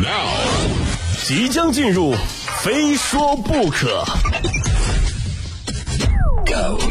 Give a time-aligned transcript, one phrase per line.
[0.00, 0.28] Now，
[1.24, 2.14] 即将进入，
[2.62, 4.04] 非说不可。
[6.46, 6.87] Go。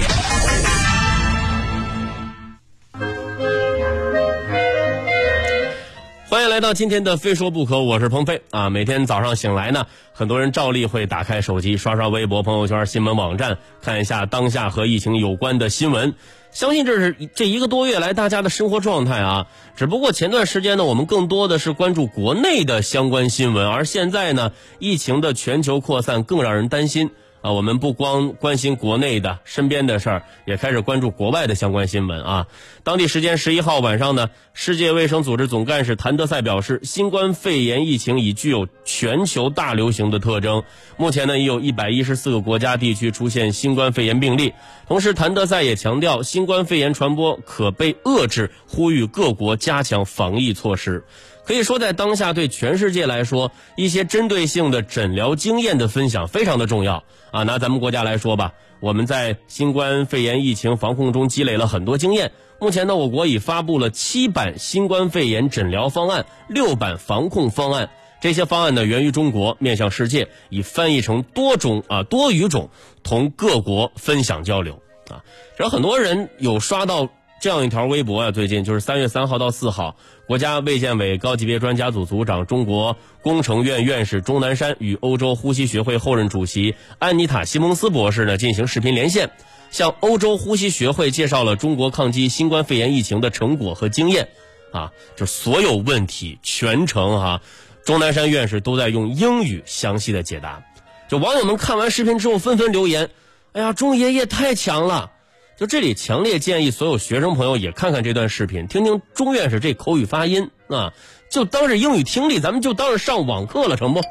[6.37, 8.69] 欢迎来到今天的《非说不可》，我是鹏飞啊。
[8.69, 16.13] 每天早上醒来呢，很多人照例会打开手机，刷刷微博、朋友圈、新闻网站，看一下当下和疫情有关的新闻。
[16.51, 19.47] 相信这是这一个多月来大家的生活状态啊。
[19.75, 27.09] 只不过前段时间呢，我们更多的是关注国内的相关新闻，而现在呢，疫情的全球扩散更让人担心。
[27.41, 32.47] 啊，我们不光关心国内的身边的事儿，也开始关注国外的相关新闻啊。
[32.83, 40.63] 当地时间十一号晚上呢，世界卫生组织总干事谭德赛表示，新冠肺炎疫情已具有全球大流行的特征。
[40.97, 44.53] 目前呢，已有一百一十四个国家地区出现新冠肺炎病例。
[44.87, 51.03] 同时，谭德赛也强调，新冠肺炎传播可被遏制，呼吁各国加强防疫措施。
[51.47, 57.43] 可以说，在当下对全世界来说，一些针对性的诊疗经验的分享非常的重要啊。
[57.43, 62.33] 拿咱们国家来说吧，我们在新冠肺炎疫情防控中积累了很多经验。
[62.59, 67.89] 目前呢，我国已发布了七版新冠肺炎诊疗方案、六版防控方案。
[68.19, 72.69] 这些方案呢，源于中国，面向世界，已翻译成多种啊多语种，
[73.03, 75.23] 同各国分享交流啊。
[75.55, 77.07] 只要很多人有刷到。
[77.39, 89.29] 这样一条微博啊，最近就是三月三号到四号，国家卫健委高级别专家组组长、中国工程院院士钟南山与欧洲呼吸学会后任主席安妮塔·西蒙斯博士呢进行视频连线，
[89.69, 94.29] 向欧洲呼吸学会介绍了中国抗击新冠肺炎疫情的成果和经验。
[94.73, 97.41] 啊，就所有问题全程哈，
[97.85, 100.63] 钟南山院士都在用英语详细的解答。
[101.07, 103.09] 就网友们看完视频之后纷纷留言
[103.53, 105.11] ：“哎呀，钟爷爷太强了！”
[105.57, 110.93] 就这里强烈建议所有学生朋友也看看这段视频，听听钟院士这口语发音啊，
[111.31, 114.01] 就当是英语听力，咱们就当是上网课了，成不？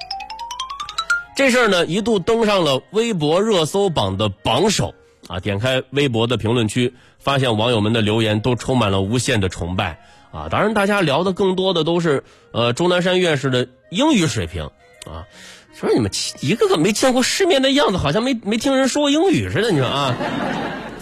[1.36, 4.92] 这事儿呢一度登上了微博热搜榜的榜首
[5.28, 5.38] 啊！
[5.38, 10.00] 点开微博的评论区，发现网友们的留言都充满了无限的崇拜
[10.32, 10.48] 啊！
[10.50, 14.64] 当然，大家聊的更多的都是呃钟南山院士的英语水平
[15.06, 15.30] 啊，
[15.78, 20.16] 说你们一个个没见过世面的样子，好像没没听人说过英语似的，你说啊？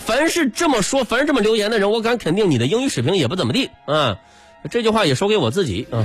[0.04, 4.18] 凡是这么说，凡是这么留言的人，我敢肯定你的英语水平也不怎么地啊！
[4.70, 6.04] 这句话也说给我自己啊。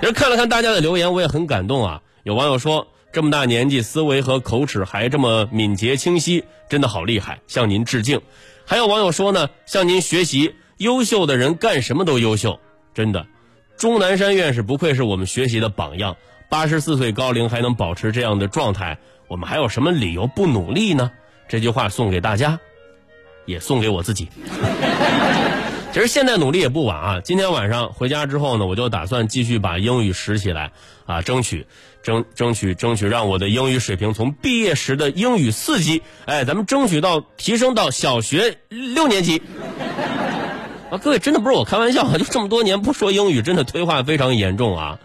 [0.00, 2.02] 其实看了看大家的留言，我也很感动啊。
[2.22, 8.20] 有网友说，这么大年纪，思维和口齿还这么敏捷清晰，真的好厉害，向您致敬。
[8.66, 12.60] 还有网友说呢，向您学习，优秀的人干什么都优秀，
[12.92, 13.26] 真的。
[13.78, 16.16] 钟南山院士不愧是我们学习的榜样，
[16.50, 18.98] 八十四岁高龄还能保持这样的状态，
[19.28, 21.10] 我们还有什么理由不努力呢？
[21.50, 22.60] 这句话送给大家，
[23.44, 24.28] 也送给我自己。
[25.92, 27.20] 其实现在努力也不晚啊！
[27.20, 30.70] 今天晚上回家之后呢，我就打算继续把英语拾起来
[31.04, 31.66] 啊，争取
[32.04, 39.42] 争争取争取让我的英语水平从毕业时的英语四级，哎，咱们争取到提升到小学六年级。
[40.92, 42.16] 啊，各位真的不是我开玩笑啊！
[42.16, 45.00] 就这么多年不说英语，真的退化非常严重啊！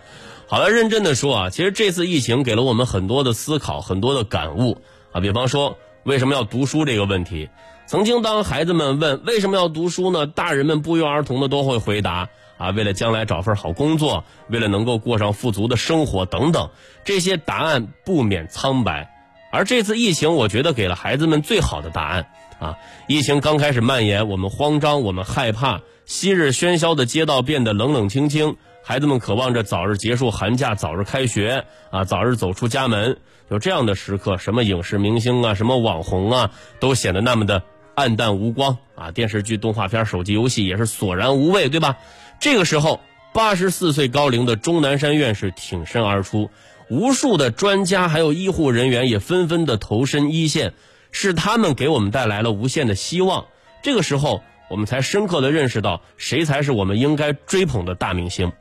[0.45, 5.79] 好了，认真的说啊，其实这次疫情给了我们很多的思考，很多的感悟啊，比方说。
[6.05, 7.49] 为什么要读书这个问题，
[7.88, 10.27] 曾经当孩子们问为什么要读书呢？
[10.27, 16.69] 大人们不约而同的都会回答啊，为了将来找份好工作，为了能够过上富足的生活等等。
[17.03, 19.09] 这些答案不免苍白，
[19.51, 22.27] 而这次疫情，我觉得给了孩子们最好的答案
[22.59, 22.75] 啊。
[23.07, 28.55] 疫情刚开始蔓延，我们慌张，我们害怕，昔日喧嚣的街道变得冷冷清清。
[28.88, 33.18] 孩子们渴望着早日结束寒假，早日开学啊，早日走出家门。
[33.50, 37.63] 有这样的时刻，什么影视明星啊，什么网红啊，都显得那么的
[37.96, 39.09] 暗淡无光啊。
[39.09, 41.97] 电视剧、动画片、手机游戏也是索然无味，对吧？
[42.40, 43.00] 这个时候，
[43.34, 46.52] 八十四岁高龄的钟南山院士挺身而出，
[46.88, 50.73] 无数的专家还有医护人员也纷纷的投身一线，
[51.09, 53.46] 是他们给我们带来了无限的希望。
[53.81, 58.52] 这个时候，我们才深刻的认识到，谁才是我们应该追捧的大明星。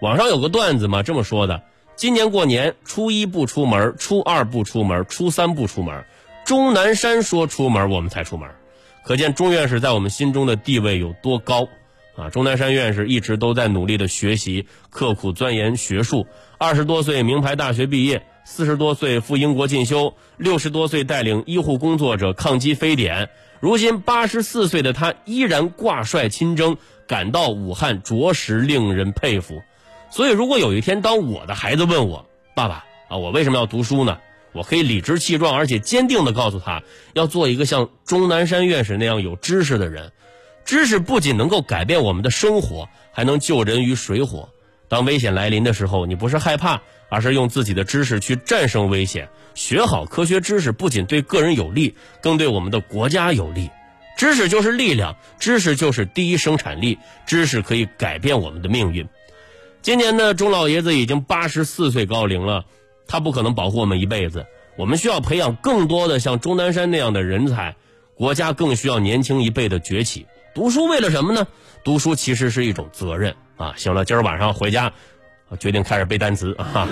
[0.00, 1.62] 网上有个段子嘛，这么说的：
[1.96, 6.04] 今年过年初一不出门，初二不出门，初三不出门。
[6.44, 8.48] 钟南山说出门，我们才出门。
[9.04, 11.68] 可见钟院士在我们心中的地位有多高
[12.14, 12.30] 啊！
[12.30, 16.28] 钟南山院士一直都在努力的学习，刻苦钻研学术。
[16.58, 23.30] 二十多岁名牌大学毕业，四十多岁赴英国进修，六十多岁带领医护工作者抗击非典。
[23.58, 26.76] 如今八十四岁的他依然挂帅亲征，
[27.08, 29.60] 赶到武汉，着实令人佩服。
[30.10, 34.18] 所以，如果有一天，当我的孩子问我：“爸爸啊，我为什么要读书呢？”
[34.52, 36.82] 我可以理直气壮而且坚定地告诉他，
[37.12, 40.10] 要做一个像钟南山院士那样有知识的人。
[40.64, 44.48] 知识不仅能够改变我们的生活，还能救人于水火。
[44.88, 49.28] 当危险来临的时候，你不是害怕，而是用自己的知识去战胜危险。
[49.54, 53.70] 学好科学知识，不仅对个人有利，更对我们的国家有利。
[54.16, 59.06] 知识就是力量，知识就是第一生产力，知识可以改变我们的命运。
[59.80, 62.64] 今年呢，钟老爷子已经八十四岁高龄了，
[63.06, 64.46] 他不可能保护我们一辈子。
[64.76, 67.76] 我们需要培养更多的像钟南山那样的人才，
[68.14, 70.26] 国家更需要年轻一辈的崛起。
[70.54, 71.46] 读书为了什么呢？
[71.84, 73.74] 读书其实是一种责任啊！
[73.76, 74.92] 行了，今儿晚上回家，
[75.58, 76.88] 决定开始背单词啊。